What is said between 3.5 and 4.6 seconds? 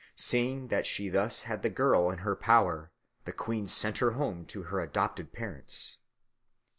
sent her home